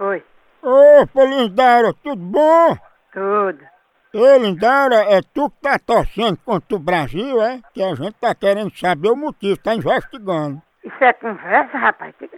Oi, 0.01 0.23
Ô, 0.63 1.25
Lindaura, 1.25 1.95
tudo 2.03 2.17
bom? 2.17 2.77
tudo. 3.13 3.72
Ô, 4.15 4.37
Lindaura, 4.37 4.97
é 5.09 5.21
tu 5.23 5.49
que 5.51 5.61
tá 5.63 5.79
torcendo 5.79 6.37
contra 6.45 6.77
o 6.77 6.79
Brasil, 6.79 7.41
é? 7.43 7.61
Que 7.73 7.83
a 7.83 7.95
gente 7.95 8.15
tá 8.21 8.35
querendo 8.35 8.71
saber 8.77 9.09
o 9.11 9.17
motivo, 9.17 9.57
tá 9.59 9.75
investigando. 9.75 10.61
Isso 10.85 11.03
é 11.03 11.13
conversa, 11.15 11.79
rapaz? 11.79 12.15
Que- 12.19 12.31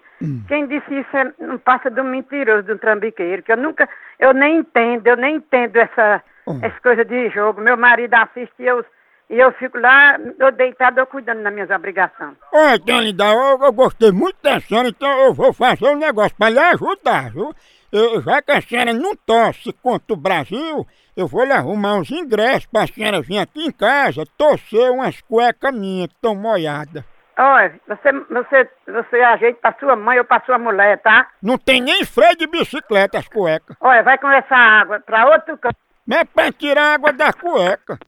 Quem 0.49 0.67
disse 0.69 0.95
isso 1.01 1.17
é- 1.17 1.33
não 1.39 1.59
passa 1.59 1.91
do 1.91 2.03
mentiroso, 2.05 2.63
do 2.67 2.79
trambiqueiro, 2.79 3.43
que 3.43 3.53
eu 3.53 3.57
nunca, 3.57 3.89
eu 4.19 4.33
nem 4.33 4.59
entendo, 4.59 5.07
eu 5.07 5.17
nem 5.17 5.37
entendo 5.37 5.77
essa, 5.77 6.23
essa 6.63 6.81
coisa 6.81 7.05
de 7.05 7.29
jogo. 7.31 7.61
Meu 7.61 7.77
marido 7.77 8.15
assiste 8.15 8.53
e 8.59 8.67
eu, 8.67 8.85
e 9.29 9.39
eu 9.39 9.51
fico 9.53 9.77
lá, 9.79 10.17
eu 10.39 10.53
deitado, 10.53 10.99
eu 11.01 11.07
cuidando 11.07 11.43
das 11.43 11.53
minhas 11.53 11.71
obrigações. 11.71 12.37
Olha, 12.53 12.77
então, 12.77 13.01
Lindaura, 13.01 13.51
eu, 13.59 13.65
eu 13.67 13.73
gostei 13.73 14.13
muito 14.13 14.37
da 14.43 14.61
senhora, 14.61 14.89
então 14.89 15.11
eu 15.25 15.35
vou 15.35 15.53
fazer 15.53 15.89
um 15.89 15.97
negócio 15.97 16.35
pra 16.39 16.49
lhe 16.51 16.59
ajudar, 16.59 17.31
viu? 17.31 17.53
Eu- 17.95 18.21
já 18.23 18.43
que 18.43 18.51
a 18.51 18.61
senhora 18.61 18.93
não 18.93 19.15
torce 19.15 19.73
contra 19.83 20.13
o 20.13 20.17
Brasil, 20.17 20.85
eu 21.17 21.29
vou 21.29 21.45
lhe 21.45 21.53
arrumar 21.53 21.95
uns 21.95 22.11
ingressos 22.11 22.67
pra 22.67 22.89
senhora 22.89 23.23
vir 23.23 23.39
aqui 23.39 23.65
em 23.65 23.71
casa 23.71 24.25
torcer 24.37 24.91
umas 24.91 25.21
cuecas 25.21 25.73
minhas 25.73 26.09
que 26.09 26.15
estão 26.15 26.35
molhadas. 26.35 27.05
Olha, 27.39 27.73
você, 27.89 28.13
você, 28.31 28.69
você 28.87 29.17
ajeita 29.21 29.59
pra 29.61 29.77
sua 29.79 29.95
mãe 29.97 30.19
ou 30.19 30.25
pra 30.25 30.41
sua 30.45 30.59
mulher, 30.59 31.01
tá? 31.03 31.29
Não 31.43 31.57
tem 31.57 31.81
nem 31.81 32.05
freio 32.05 32.37
de 32.37 32.47
bicicleta 32.49 33.19
as 33.19 33.29
cuecas. 33.29 33.77
Olha, 33.81 34.03
vai 34.03 34.19
com 34.19 34.29
essa 34.29 34.55
água 34.57 35.01
pra 35.01 35.27
outro 35.29 35.57
canto. 35.59 35.77
Mas 36.07 36.19
é 36.19 36.25
pra 36.25 36.53
tirar 36.53 36.95
água 36.95 37.13
da 37.13 37.33
cueca. 37.33 37.99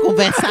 Conversar? 0.00 0.48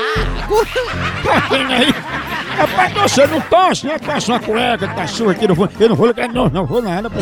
Tá 1.24 1.56
aí? 1.56 2.25
É 2.58 2.90
pra 2.90 3.08
você 3.08 3.28
não 3.28 3.42
tosse, 3.42 3.86
né? 3.86 4.00
Passa 4.00 4.32
uma 4.32 4.40
cueca, 4.40 4.88
tá 4.88 5.08
sua 5.08 5.32
aqui, 5.34 5.48
não 5.48 5.56
vou, 5.56 5.70
eu 5.80 5.90
não 5.90 5.96
vou 5.96 6.08
ligar, 6.08 6.30
não, 6.30 6.50
não 6.50 6.66
vou 6.66 6.82
nada. 6.82 7.10
Pra 7.10 7.22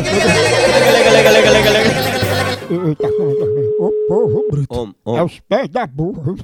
Eita, 2.70 3.08
ô 3.78 3.92
povo 4.08 4.46
bruto. 4.50 4.94
É 5.06 5.22
os 5.22 5.40
pés 5.40 5.68
da 5.68 5.86
burra. 5.86 6.34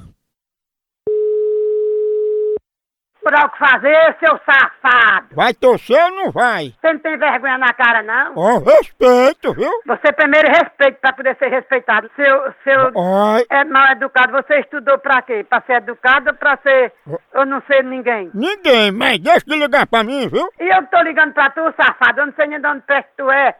Por 3.21 3.33
algo 3.35 3.55
fazer, 3.57 4.15
seu 4.19 4.39
safado. 4.45 5.27
Vai 5.33 5.53
torcer 5.53 6.03
ou 6.05 6.11
não 6.11 6.31
vai? 6.31 6.73
Você 6.81 6.93
não 6.93 6.99
tem 6.99 7.17
vergonha 7.17 7.57
na 7.57 7.71
cara, 7.73 8.01
não? 8.01 8.33
Ó, 8.35 8.57
respeito, 8.59 9.53
viu? 9.53 9.69
Você 9.85 10.11
primeiro 10.11 10.47
respeita 10.47 10.97
pra 10.99 11.13
poder 11.13 11.35
ser 11.37 11.49
respeitado. 11.49 12.09
Seu, 12.15 12.53
seu 12.63 12.91
Oi. 12.95 13.45
é 13.49 13.63
mal 13.63 13.91
educado. 13.91 14.31
Você 14.33 14.59
estudou 14.61 14.97
pra 14.97 15.21
quê? 15.21 15.45
Pra 15.47 15.61
ser 15.61 15.73
educado 15.73 16.29
ou 16.31 16.35
pra 16.35 16.57
ser... 16.63 16.91
Eu 17.33 17.45
não 17.45 17.61
sei 17.67 17.83
ninguém. 17.83 18.31
Ninguém, 18.33 18.91
mas 18.91 19.19
deixa 19.19 19.45
de 19.45 19.55
ligar 19.55 19.85
pra 19.85 20.03
mim, 20.03 20.27
viu? 20.27 20.47
E 20.59 20.67
eu 20.67 20.81
que 20.83 20.91
tô 20.91 21.01
ligando 21.03 21.33
pra 21.33 21.49
tu, 21.51 21.61
safado. 21.77 22.21
Eu 22.21 22.25
não 22.27 22.33
sei 22.33 22.47
nem 22.47 22.59
de 22.59 22.67
onde 22.67 22.81
perto 22.81 23.07
tu 23.17 23.29
é. 23.31 23.55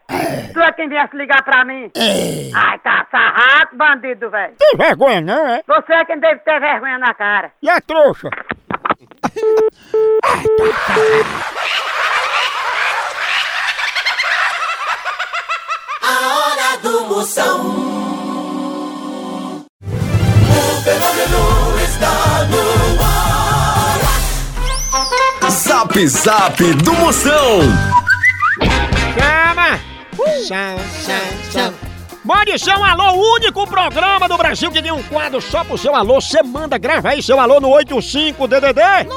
Tu 0.53 0.59
é 0.59 0.71
quem 0.71 0.89
viesse 0.89 1.15
ligar 1.15 1.43
pra 1.43 1.63
mim. 1.63 1.91
Ai, 2.55 2.79
tá 2.79 3.05
sarraco, 3.11 3.75
bandido, 3.75 4.29
velho. 4.29 4.53
Tem 4.57 4.75
vergonha 4.77 5.21
não, 5.21 5.47
é? 5.47 5.61
Você 5.67 5.93
é 5.93 6.05
quem 6.05 6.19
deve 6.19 6.39
ter 6.39 6.59
vergonha 6.59 6.97
na 6.97 7.13
cara. 7.13 7.51
E 7.61 7.69
a 7.69 7.79
trouxa? 7.79 8.29
A 16.01 16.13
hora 16.35 16.77
do 16.81 17.05
Moção. 17.05 17.59
O 19.89 20.81
fenômeno 20.83 21.79
está 21.83 22.47
no 22.49 22.63
ar. 23.03 23.99
Zap 25.51 26.07
Zap 26.07 26.73
do 26.73 26.93
Moção. 26.93 27.61
Chama! 29.13 29.79
Chama, 30.47 30.83
chama, 31.05 31.51
chama. 31.51 31.80
Pode 32.25 32.57
ser 32.59 32.77
um 32.77 32.83
alô 32.83 33.33
único 33.35 33.65
programa 33.65 34.27
do 34.27 34.37
Brasil 34.37 34.69
que 34.71 34.81
tem 34.81 34.91
um 34.91 35.01
quadro 35.03 35.41
só 35.41 35.63
pro 35.63 35.77
seu 35.77 35.95
alô. 35.95 36.21
Você 36.21 36.43
manda, 36.43 36.77
grava 36.77 37.09
aí 37.09 37.23
seu 37.23 37.39
alô 37.39 37.59
no 37.59 37.69
85DDD. 37.69 39.07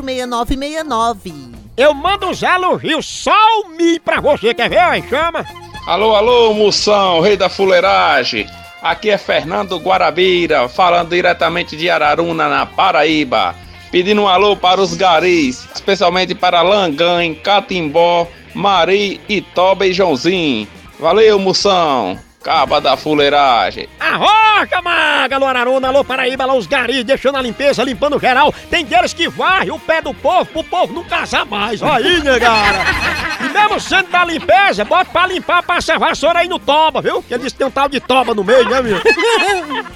99846969. 0.00 1.52
Eu 1.76 1.92
mando 1.94 2.30
os 2.30 2.42
elogios 2.42 3.04
só 3.06 3.34
o 3.60 3.68
Mi 3.70 3.98
pra 4.00 4.20
você, 4.20 4.54
quer 4.54 4.70
ver? 4.70 4.78
Aí, 4.78 5.02
chama. 5.08 5.44
Alô, 5.86 6.14
alô, 6.14 6.54
Moção, 6.54 7.20
rei 7.20 7.36
da 7.36 7.48
fuleiragem. 7.50 8.46
Aqui 8.82 9.10
é 9.10 9.18
Fernando 9.18 9.76
Guarabira, 9.78 10.68
falando 10.68 11.10
diretamente 11.10 11.76
de 11.76 11.88
Araruna, 11.90 12.48
na 12.48 12.64
Paraíba. 12.66 13.54
pedindo 13.90 14.22
um 14.22 14.28
alô 14.28 14.56
para 14.56 14.80
os 14.80 14.94
garis, 14.94 15.68
especialmente 15.74 16.34
para 16.34 16.62
Langan, 16.62 17.34
Catimbó, 17.34 18.26
Mari, 18.54 19.20
Itoba 19.28 19.86
e 19.86 19.92
Joãozinho. 19.92 20.66
Valeu, 21.02 21.36
moção! 21.36 22.16
Caba 22.44 22.80
da 22.80 22.96
fuleiragem. 22.96 23.88
Arrocha, 23.98 24.80
maga, 24.80 25.34
alô 25.34 25.46
Araruna, 25.46 25.88
alô 25.88 26.04
Paraíba, 26.04 26.44
alô 26.44 26.56
os 26.56 26.68
garis, 26.68 27.02
deixando 27.02 27.38
a 27.38 27.42
limpeza, 27.42 27.82
limpando 27.82 28.20
geral. 28.20 28.54
Tem 28.70 28.84
deles 28.84 29.12
que 29.12 29.28
varre 29.28 29.72
o 29.72 29.80
pé 29.80 30.00
do 30.00 30.14
povo 30.14 30.46
pro 30.46 30.62
povo 30.62 30.94
não 30.94 31.02
casar 31.02 31.44
mais. 31.44 31.82
Aí, 31.82 32.22
negara. 32.22 32.84
E 33.40 33.48
mesmo 33.48 33.80
sendo 33.80 34.10
da 34.10 34.24
limpeza, 34.24 34.84
bota 34.84 35.10
pra 35.10 35.26
limpar, 35.26 35.64
passa 35.64 35.94
a 35.94 35.98
vassoura 35.98 36.38
aí 36.38 36.48
no 36.48 36.60
toba, 36.60 37.02
viu? 37.02 37.20
Que 37.20 37.34
eles 37.34 37.52
têm 37.52 37.66
um 37.66 37.70
tal 37.70 37.88
de 37.88 37.98
toba 37.98 38.32
no 38.32 38.44
meio, 38.44 38.68
né, 38.68 38.80
meu? 38.80 38.98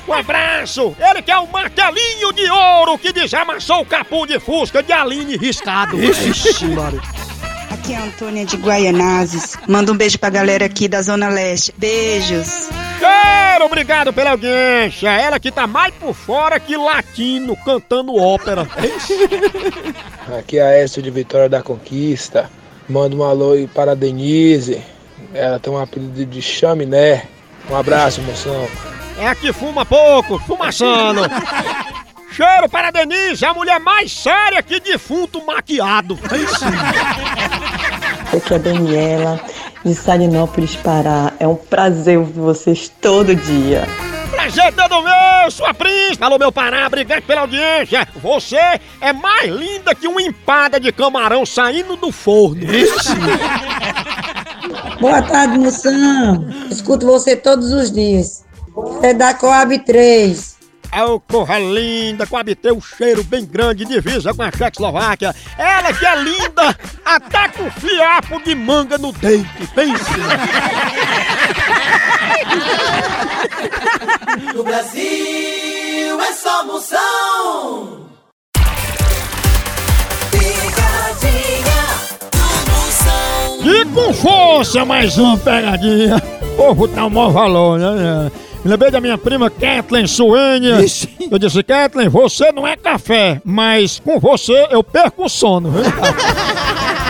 Um 0.08 0.12
abraço! 0.12 0.96
Ele 0.98 1.22
que 1.22 1.30
é 1.30 1.38
o 1.38 1.46
martelinho 1.46 2.32
de 2.32 2.50
ouro 2.50 2.98
que 2.98 3.12
desamassou 3.12 3.82
o 3.82 3.86
capô 3.86 4.26
de 4.26 4.40
fusca 4.40 4.82
de 4.82 4.92
Aline 4.92 5.36
riscado. 5.36 6.02
Ixi, 6.02 6.66
Maria. 6.66 7.25
Aqui 7.86 7.94
é 7.94 7.98
a 7.98 8.02
Antônia 8.02 8.44
de 8.44 8.56
Guaianazes. 8.56 9.56
Manda 9.68 9.92
um 9.92 9.96
beijo 9.96 10.18
pra 10.18 10.28
galera 10.28 10.64
aqui 10.64 10.88
da 10.88 11.00
Zona 11.00 11.28
Leste. 11.28 11.72
Beijos. 11.78 12.68
Cheiro, 12.98 13.64
obrigado 13.64 14.12
pela 14.12 14.30
audiência. 14.30 15.08
Ela 15.08 15.38
que 15.38 15.52
tá 15.52 15.68
mais 15.68 15.94
por 15.94 16.12
fora 16.12 16.58
que 16.58 16.76
latino 16.76 17.56
cantando 17.64 18.16
ópera. 18.16 18.66
Aqui 20.36 20.58
é 20.58 20.62
a 20.62 20.72
Écio 20.72 21.00
de 21.00 21.12
Vitória 21.12 21.48
da 21.48 21.62
Conquista. 21.62 22.50
Manda 22.88 23.14
um 23.14 23.22
alô 23.22 23.52
aí 23.52 23.68
para 23.68 23.92
a 23.92 23.94
Denise. 23.94 24.82
Ela 25.32 25.60
tem 25.60 25.72
um 25.72 25.78
apelido 25.78 26.26
de 26.26 26.42
chaminé. 26.42 27.28
Um 27.70 27.76
abraço, 27.76 28.20
moção. 28.22 28.66
É 29.16 29.28
a 29.28 29.34
que 29.36 29.52
fuma 29.52 29.86
pouco, 29.86 30.40
fumaçando. 30.40 31.20
Cheiro 32.36 32.68
para 32.68 32.88
a 32.88 32.90
Denise, 32.90 33.46
a 33.46 33.54
mulher 33.54 33.80
mais 33.80 34.12
séria 34.12 34.62
que 34.62 34.78
defunto 34.78 35.42
maquiado. 35.46 36.18
Aqui 38.36 38.52
é 38.52 38.56
a 38.56 38.58
Daniela, 38.58 39.40
de 39.82 39.94
Salinópolis, 39.94 40.76
Pará. 40.76 41.32
É 41.40 41.48
um 41.48 41.54
prazer 41.54 42.18
ouvir 42.18 42.38
vocês 42.38 42.92
todo 43.00 43.34
dia. 43.34 43.88
Prazer 44.30 44.74
todo 44.74 45.02
meu, 45.02 45.50
sua 45.50 45.72
príncipe. 45.72 46.22
Alô, 46.22 46.38
meu 46.38 46.52
Pará, 46.52 46.86
obrigado 46.86 47.22
pela 47.22 47.40
audiência. 47.40 48.06
Você 48.22 48.58
é 49.00 49.12
mais 49.14 49.50
linda 49.50 49.94
que 49.94 50.06
uma 50.06 50.20
empada 50.20 50.78
de 50.78 50.92
camarão 50.92 51.46
saindo 51.46 51.96
do 51.96 52.12
forno. 52.12 52.60
Boa 55.00 55.22
tarde, 55.22 55.58
moção. 55.58 56.46
Escuto 56.70 57.06
você 57.06 57.36
todos 57.36 57.72
os 57.72 57.90
dias. 57.90 58.44
É 59.02 59.14
da 59.14 59.32
Coab 59.32 59.78
3. 59.78 60.55
É 60.92 61.02
o 61.04 61.20
Corra 61.20 61.58
Linda, 61.58 62.26
com 62.26 62.36
habitei 62.36 62.72
um 62.72 62.80
cheiro 62.80 63.22
bem 63.24 63.44
grande, 63.44 63.84
divisa 63.84 64.32
com 64.32 64.42
a 64.42 64.50
Tchecoslováquia. 64.50 65.34
Ela 65.58 65.92
que 65.92 66.06
é 66.06 66.16
linda, 66.16 66.76
até 67.04 67.48
com 67.48 67.70
fiapo 67.70 68.42
de 68.42 68.54
manga 68.54 68.96
no 68.98 69.12
dente. 69.12 69.66
Pense. 69.74 70.04
No 74.54 74.62
Brasil 74.64 76.20
é 76.20 76.32
só 76.32 76.64
moção. 76.64 78.06
Picadinha 80.30 81.82
do 82.32 82.70
moção. 82.70 83.60
E 83.64 83.84
com 83.86 84.12
força, 84.14 84.84
mais 84.84 85.16
uma 85.18 85.36
pegadinha. 85.38 86.16
O 86.16 86.56
povo 86.56 86.88
tá 86.88 87.06
um 87.06 87.10
maior 87.10 87.30
valor, 87.30 87.78
né? 87.78 88.30
Lembrei 88.66 88.90
da 88.90 89.00
minha 89.00 89.16
prima 89.16 89.48
Kathleen 89.48 90.08
Suênia. 90.08 90.80
Eu 91.30 91.38
disse, 91.38 91.62
Kathleen, 91.62 92.08
você 92.08 92.50
não 92.50 92.66
é 92.66 92.76
café, 92.76 93.40
mas 93.44 94.00
com 94.04 94.18
você 94.18 94.66
eu 94.70 94.82
perco 94.82 95.24
o 95.24 95.28
sono. 95.28 95.70
viu? 95.70 95.82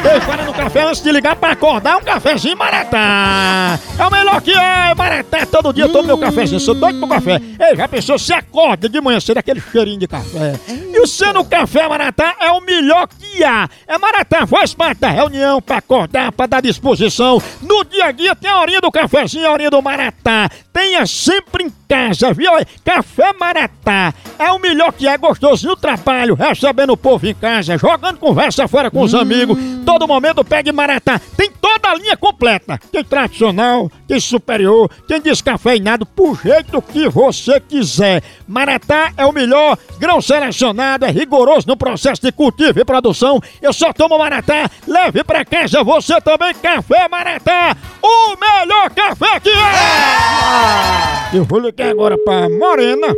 Ei, 0.06 0.20
para 0.20 0.44
no 0.44 0.52
café 0.52 0.82
antes 0.84 1.02
de 1.02 1.10
ligar 1.10 1.34
pra 1.34 1.52
acordar 1.52 1.96
um 1.96 2.00
cafezinho 2.00 2.56
Maratá. 2.56 3.78
É 3.98 4.06
o 4.06 4.10
melhor 4.10 4.40
que 4.40 4.52
é, 4.52 4.94
Maratá. 4.94 5.46
Todo 5.46 5.72
dia 5.72 5.84
eu 5.84 5.88
tomo 5.88 6.04
meu 6.04 6.18
cafezinho, 6.18 6.60
sou 6.60 6.74
doido 6.74 6.98
pro 6.98 7.08
café. 7.08 7.40
Ei, 7.58 7.74
já 7.74 7.88
pensou, 7.88 8.18
se 8.18 8.32
acorda 8.32 8.88
de 8.88 9.00
manhã 9.00 9.18
cedo 9.18 9.38
aquele 9.38 9.60
cheirinho 9.60 9.98
de 9.98 10.06
café. 10.06 10.54
E 10.96 10.98
o 10.98 11.06
sendo 11.06 11.44
café 11.44 11.86
Maratá 11.86 12.36
é 12.40 12.50
o 12.52 12.60
melhor 12.62 13.06
que 13.06 13.44
há. 13.44 13.68
É 13.86 13.98
Maratá, 13.98 14.46
faz 14.46 14.72
parte 14.72 15.00
da 15.00 15.10
reunião 15.10 15.60
pra 15.60 15.76
acordar, 15.76 16.32
pra 16.32 16.46
dar 16.46 16.62
disposição. 16.62 17.38
No 17.60 17.84
dia 17.84 18.06
a 18.06 18.12
dia 18.12 18.34
tem 18.34 18.50
a 18.50 18.58
horinha 18.58 18.80
do 18.80 18.90
cafezinho, 18.90 19.46
a 19.46 19.52
horinha 19.52 19.68
do 19.68 19.82
Maratá. 19.82 20.48
Tenha 20.72 21.06
sempre 21.06 21.64
em 21.64 21.72
casa, 21.86 22.32
viu? 22.32 22.50
Café 22.82 23.34
Maratá 23.38 24.14
é 24.38 24.50
o 24.52 24.58
melhor 24.58 24.90
que 24.92 25.06
é, 25.06 25.18
gostoso 25.18 25.66
no 25.66 25.76
trabalho, 25.76 26.34
recebendo 26.34 26.94
o 26.94 26.96
povo 26.96 27.26
em 27.26 27.34
casa, 27.34 27.76
jogando 27.76 28.18
conversa 28.18 28.66
fora 28.66 28.90
com 28.90 29.02
os 29.02 29.14
amigos. 29.14 29.58
Todo 29.84 30.08
momento 30.08 30.42
pegue 30.44 30.72
Maratá. 30.72 31.20
Tem 31.36 31.50
toda 31.50 31.90
a 31.90 31.94
linha 31.94 32.16
completa. 32.16 32.80
Tem 32.90 33.04
tradicional, 33.04 33.90
tem 34.08 34.18
superior, 34.18 34.90
tem 35.06 35.20
descafeinado, 35.20 36.06
por 36.06 36.40
jeito 36.40 36.80
que 36.80 37.06
você 37.06 37.60
quiser. 37.60 38.22
Maratá 38.48 39.12
é 39.16 39.26
o 39.26 39.32
melhor, 39.32 39.78
grão 39.98 40.22
selecionado, 40.22 40.85
é 40.94 41.10
rigoroso 41.10 41.66
no 41.66 41.76
processo 41.76 42.22
de 42.22 42.30
cultivo 42.30 42.78
e 42.78 42.84
produção. 42.84 43.40
Eu 43.60 43.72
só 43.72 43.92
tomo 43.92 44.18
Maratá, 44.18 44.70
leve 44.86 45.24
pra 45.24 45.44
casa 45.44 45.82
você 45.82 46.20
também, 46.20 46.54
Café 46.54 47.08
Maratá, 47.08 47.76
o 48.00 48.36
melhor 48.36 48.90
café 48.90 49.40
que 49.40 49.50
é! 49.50 51.36
Eu 51.36 51.44
vou 51.44 51.58
ligar 51.58 51.90
agora 51.90 52.16
pra 52.16 52.48
Morena. 52.48 53.08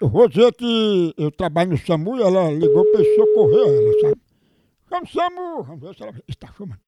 Eu 0.00 0.08
vou 0.08 0.28
dizer 0.28 0.52
que 0.52 1.14
eu 1.16 1.30
trabalho 1.30 1.70
no 1.70 1.78
SAMU 1.78 2.18
e 2.18 2.22
ela 2.22 2.50
ligou 2.52 2.84
pra 2.92 3.00
eu 3.00 3.14
socorrer 3.16 3.66
ela, 3.66 4.00
sabe? 4.02 4.20
O 4.90 5.06
SAMU, 5.06 5.62
vamos 5.62 5.80
ver 5.80 5.94
se 5.94 6.02
ela 6.02 6.12
está 6.28 6.48
chamando. 6.56 6.78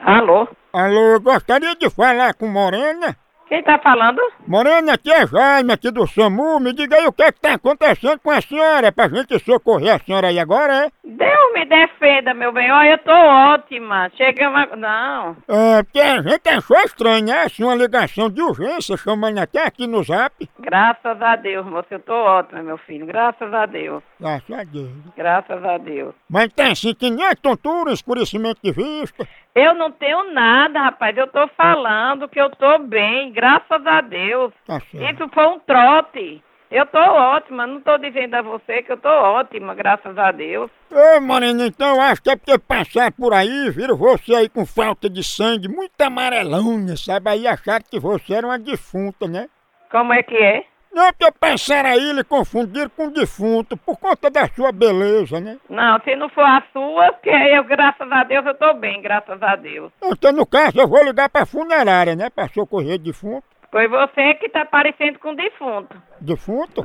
Alô? 0.00 0.46
Alô, 0.72 1.18
gostaria 1.20 1.74
de 1.74 1.90
falar 1.90 2.34
com 2.34 2.46
Morena. 2.46 3.16
Quem 3.48 3.62
tá 3.62 3.78
falando? 3.78 4.20
Morena, 4.46 4.94
aqui 4.94 5.10
é 5.12 5.24
Jaime, 5.24 5.72
aqui 5.72 5.90
do 5.92 6.04
SAMU. 6.06 6.58
Me 6.58 6.72
diga 6.72 6.96
aí 6.96 7.06
o 7.06 7.12
que 7.12 7.22
é 7.22 7.30
que 7.30 7.40
tá 7.40 7.54
acontecendo 7.54 8.18
com 8.18 8.30
a 8.30 8.40
senhora, 8.40 8.90
pra 8.90 9.08
gente 9.08 9.38
socorrer 9.38 9.94
a 9.94 9.98
senhora 10.00 10.28
aí 10.28 10.38
agora, 10.38 10.86
é? 10.86 10.90
Deus 11.04 11.52
me 11.54 11.64
defenda, 11.64 12.34
meu 12.34 12.52
bem. 12.52 12.70
Olha, 12.72 12.90
eu 12.90 12.98
tô 12.98 13.12
ótima. 13.12 14.10
Chega 14.16 14.48
uma... 14.48 14.66
Não. 14.74 15.36
É, 15.46 15.82
porque 15.84 16.00
a 16.00 16.22
gente 16.22 16.48
achou 16.48 16.76
estranho, 16.78 17.26
né? 17.26 17.42
Assim, 17.44 17.62
uma 17.62 17.76
ligação 17.76 18.28
de 18.28 18.42
urgência, 18.42 18.96
chamando 18.96 19.38
até 19.38 19.64
aqui 19.64 19.86
no 19.86 20.02
zap. 20.02 20.48
Graças 20.58 21.22
a 21.22 21.36
Deus, 21.36 21.64
moço. 21.66 21.86
Eu 21.90 22.00
tô 22.00 22.14
ótima, 22.14 22.62
meu 22.64 22.78
filho. 22.78 23.06
Graças 23.06 23.54
a 23.54 23.64
Deus. 23.66 24.02
Graças 24.20 24.50
a 24.50 24.64
Deus. 24.64 24.90
Graças 25.16 25.64
a 25.64 25.78
Deus. 25.78 26.14
Mas 26.28 26.52
tem 26.52 26.72
assim 26.72 26.92
que 26.92 27.10
nem 27.10 27.24
é 27.24 27.34
tontura, 27.36 27.92
escurecimento 27.92 28.60
de 28.62 28.72
vista. 28.72 29.26
Eu 29.56 29.74
não 29.74 29.90
tenho 29.90 30.34
nada, 30.34 30.78
rapaz. 30.80 31.16
Eu 31.16 31.26
tô 31.28 31.48
falando 31.56 32.28
que 32.28 32.38
eu 32.38 32.50
tô 32.50 32.76
bem. 32.76 33.32
Graças 33.32 33.86
a 33.86 34.02
Deus. 34.02 34.52
Tá. 34.66 34.82
Isso 34.92 35.28
foi 35.32 35.46
um 35.46 35.58
trote. 35.60 36.44
Eu 36.70 36.84
tô 36.84 36.98
ótima. 36.98 37.66
Não 37.66 37.80
tô 37.80 37.96
dizendo 37.96 38.34
a 38.34 38.42
você 38.42 38.82
que 38.82 38.92
eu 38.92 38.98
tô 38.98 39.08
ótima, 39.08 39.74
graças 39.74 40.18
a 40.18 40.30
Deus. 40.30 40.70
Ô, 40.90 41.20
Morena, 41.22 41.68
então 41.68 41.94
eu 41.94 42.00
acho 42.02 42.22
que 42.22 42.28
é 42.28 42.36
porque 42.36 42.58
passar 42.58 43.10
por 43.12 43.32
aí, 43.32 43.70
viram 43.70 43.96
você 43.96 44.34
aí 44.34 44.48
com 44.50 44.66
falta 44.66 45.08
de 45.08 45.24
sangue, 45.24 45.68
muito 45.68 45.98
amarelona, 46.02 46.94
sabe? 46.94 47.30
Aí 47.30 47.46
acharam 47.46 47.84
que 47.90 47.98
você 47.98 48.34
era 48.34 48.46
uma 48.46 48.58
defunta, 48.58 49.26
né? 49.26 49.48
Como 49.90 50.12
é 50.12 50.22
que 50.22 50.36
é? 50.36 50.64
Não, 50.92 51.12
porque 51.12 51.30
passaram 51.38 51.90
aí 51.90 52.10
e 52.10 52.12
lhe 52.12 52.24
confundiram 52.24 52.90
com 52.96 53.10
defunto 53.10 53.76
por 53.76 53.98
conta 53.98 54.30
da 54.30 54.48
sua 54.48 54.72
beleza, 54.72 55.38
né? 55.40 55.58
Não, 55.68 56.00
se 56.00 56.16
não 56.16 56.28
for 56.30 56.44
a 56.44 56.62
sua, 56.72 57.12
que 57.22 57.28
eu, 57.28 57.64
graças 57.64 58.10
a 58.10 58.24
Deus, 58.24 58.46
eu 58.46 58.54
tô 58.54 58.72
bem, 58.74 59.02
graças 59.02 59.42
a 59.42 59.56
Deus. 59.56 59.92
Então, 60.02 60.32
no 60.32 60.46
caso, 60.46 60.80
eu 60.80 60.88
vou 60.88 61.04
ligar 61.04 61.28
pra 61.28 61.44
funerária, 61.44 62.16
né? 62.16 62.30
Pra 62.30 62.48
socorrer 62.48 62.98
defunto. 62.98 63.44
Foi 63.70 63.86
você 63.88 64.34
que 64.34 64.48
tá 64.48 64.64
parecendo 64.64 65.18
com 65.18 65.34
defunto. 65.34 66.00
Defunto? 66.20 66.82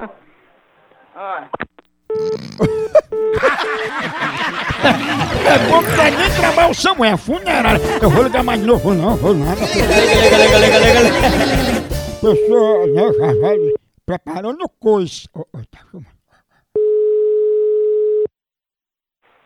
Olha. 1.16 1.50
É 5.46 5.58
bom 5.70 5.80
que 5.80 6.18
nem 6.18 6.30
trabalhar 6.38 6.70
o 6.70 6.74
Samuel, 6.74 7.18
funerária. 7.18 7.80
Eu 8.02 8.10
vou 8.10 8.24
ligar 8.24 8.44
mais 8.44 8.60
de 8.60 8.66
novo, 8.68 8.94
não, 8.94 9.16
vou 9.16 9.34
nada. 9.34 9.62
Pessoa, 12.22 12.88
né, 12.88 13.81
preparando 14.12 14.68
coisa. 14.80 15.30
Ô, 15.34 15.42
ô, 15.42 15.66
tá 15.70 15.80
chamando. 15.90 16.08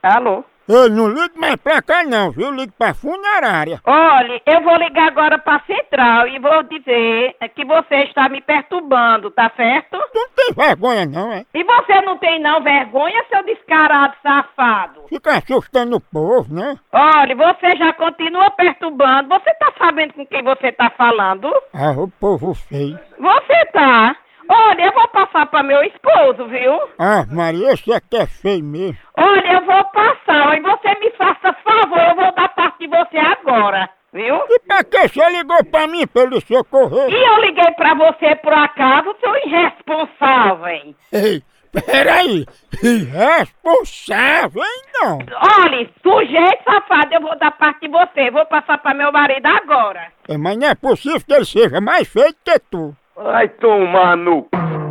Alô? 0.01 0.43
Ei, 0.67 0.89
não 0.89 1.07
ligue 1.09 1.37
mais 1.37 1.57
pra 1.57 1.79
cá 1.79 2.03
não, 2.03 2.31
viu? 2.31 2.49
Ligue 2.51 2.73
pra 2.75 2.95
funerária. 2.95 3.79
Olha, 3.85 4.41
eu 4.47 4.63
vou 4.63 4.75
ligar 4.77 5.07
agora 5.07 5.37
pra 5.37 5.61
central 5.67 6.27
e 6.27 6.39
vou 6.39 6.63
dizer 6.63 7.35
que 7.53 7.63
você 7.63 7.95
está 8.05 8.27
me 8.27 8.41
perturbando, 8.41 9.29
tá 9.29 9.51
certo? 9.55 9.99
Tu 10.11 10.19
não 10.19 10.29
tem 10.35 10.53
vergonha 10.55 11.05
não, 11.05 11.31
é? 11.31 11.45
E 11.53 11.63
você 11.63 12.01
não 12.01 12.17
tem 12.17 12.41
não 12.41 12.63
vergonha, 12.63 13.23
seu 13.29 13.43
descarado 13.43 14.15
safado? 14.23 15.03
Fica 15.07 15.37
assustando 15.37 15.97
o 15.97 16.01
povo, 16.01 16.51
né? 16.51 16.75
Olha, 16.91 17.35
você 17.35 17.75
já 17.77 17.93
continua 17.93 18.49
perturbando. 18.51 19.29
Você 19.29 19.53
tá 19.55 19.71
sabendo 19.77 20.13
com 20.13 20.25
quem 20.25 20.41
você 20.43 20.71
tá 20.71 20.89
falando? 20.97 21.51
Ah, 21.73 21.91
o 21.91 22.07
povo 22.07 22.55
feio. 22.55 22.99
Você 23.19 23.65
tá. 23.71 24.15
Olha, 24.49 24.85
eu 24.85 24.93
vou 24.93 25.07
passar 25.09 25.45
pra 25.47 25.63
meu 25.63 25.81
esposo, 25.83 26.47
viu? 26.47 26.79
Ah, 26.99 27.25
Maria, 27.31 27.71
esse 27.73 27.91
aqui 27.91 28.17
é 28.17 28.25
feio 28.25 28.63
mesmo. 28.63 28.97
Olha, 29.17 29.53
eu 29.53 29.65
vou 29.65 29.83
passar, 29.85 30.57
e 30.57 30.61
você 30.61 30.99
me 30.99 31.11
faça 31.11 31.53
favor, 31.63 31.99
eu 31.99 32.15
vou 32.15 32.35
dar 32.35 32.49
parte 32.49 32.79
de 32.79 32.87
você 32.87 33.17
agora, 33.17 33.89
viu? 34.13 34.35
E 34.49 34.59
pra 34.59 34.83
que 34.83 35.07
você 35.07 35.29
ligou 35.29 35.63
pra 35.65 35.87
mim 35.87 36.05
pra 36.07 36.23
ele 36.23 36.41
socorrer? 36.41 37.09
E 37.09 37.15
eu 37.15 37.41
liguei 37.41 37.71
pra 37.71 37.93
você 37.93 38.35
por 38.35 38.53
acaso, 38.53 39.15
seu 39.19 39.35
irresponsável. 39.45 40.95
Ei, 41.11 41.41
peraí. 41.71 42.45
Irresponsável, 42.83 44.61
hein, 44.63 44.81
não? 44.93 45.19
Olha, 45.63 45.89
sujeito 46.03 46.63
safado, 46.63 47.13
eu 47.13 47.21
vou 47.21 47.37
dar 47.37 47.51
parte 47.51 47.81
de 47.81 47.87
você, 47.87 48.29
vou 48.31 48.45
passar 48.45 48.77
pra 48.77 48.93
meu 48.93 49.11
marido 49.11 49.45
agora. 49.47 50.07
É, 50.27 50.37
mas 50.37 50.57
não 50.57 50.67
é 50.67 50.75
possível 50.75 51.19
que 51.25 51.33
ele 51.33 51.45
seja 51.45 51.81
mais 51.81 52.07
feio 52.07 52.33
que 52.43 52.59
tu. 52.59 52.95
Vai 53.15 53.47
tomar 53.47 54.17
no 54.17 54.47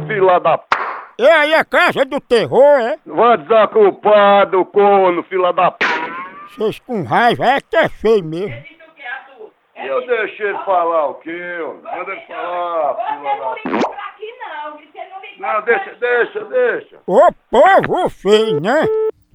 fila 0.06 0.40
da 0.40 0.56
p... 0.56 0.64
E 1.18 1.26
aí, 1.28 1.54
a 1.54 1.64
casa 1.64 2.04
do 2.06 2.18
terror, 2.20 2.80
é? 2.80 2.96
Vai 3.04 3.37
desocupado, 3.37 4.64
corno, 4.64 5.22
fila 5.24 5.52
da 5.52 5.70
p... 5.70 5.84
Vocês 6.48 6.78
com 6.80 7.02
raiva, 7.02 7.44
é 7.44 7.60
que 7.60 7.76
é 7.76 7.88
feio 7.88 8.24
mesmo. 8.24 8.64
Eu 9.76 10.06
deixei 10.06 10.46
ele 10.46 10.58
falar 10.64 11.08
o 11.08 11.14
quê? 11.16 11.58
Manda 11.82 12.12
ele 12.12 12.20
falar, 12.22 12.96
fila 12.96 13.37
da 13.37 13.54
p... 13.56 13.62
Não, 15.38 15.62
deixa, 15.62 15.94
deixa, 16.00 16.44
deixa. 16.44 16.96
Ô 17.06 17.28
povo 17.50 18.08
feio, 18.08 18.60
né? 18.60 18.87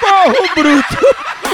Porro 0.00 0.54
bruto! 0.54 1.51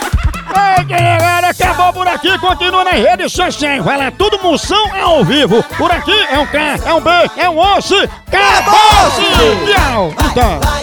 Ei, 0.56 0.84
galera, 0.84 1.48
acabou 1.48 1.92
por 1.92 2.08
aqui, 2.08 2.38
continua 2.38 2.84
nas 2.84 2.94
redes 2.94 3.32
sociais. 3.32 3.84
Vai 3.84 3.96
lá, 3.96 4.10
tudo 4.10 4.42
moção 4.42 4.94
é 4.94 5.00
ao 5.00 5.24
vivo. 5.24 5.62
Por 5.76 5.90
aqui 5.90 6.18
é 6.30 6.38
um 6.38 6.46
K, 6.46 6.58
é 6.84 6.94
um 6.94 7.00
B, 7.00 7.10
é 7.36 7.48
um 7.48 7.58
osso. 7.58 7.96
Acabou-se! 8.26 9.72
Tchau! 9.72 10.14
Então. 10.30 10.77